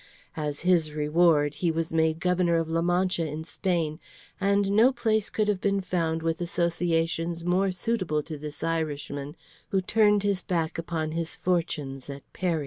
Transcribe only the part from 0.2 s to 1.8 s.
As his reward he